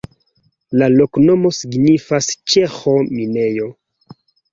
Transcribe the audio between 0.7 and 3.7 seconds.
La loknomo signifas ĉeĥo-minejo.